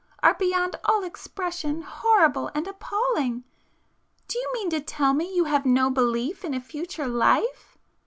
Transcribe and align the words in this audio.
—are 0.23 0.33
beyond 0.33 0.75
all 0.85 1.03
expression 1.03 1.83
horrible 1.83 2.49
and 2.55 2.65
appalling. 2.67 3.43
Do 4.27 4.39
you 4.39 4.49
mean 4.51 4.71
to 4.71 4.81
tell 4.81 5.13
me 5.13 5.31
you 5.31 5.43
have 5.43 5.63
no 5.63 5.91
belief 5.91 6.43
in 6.43 6.55
a 6.55 6.59
future 6.59 7.05
life?" 7.05 7.77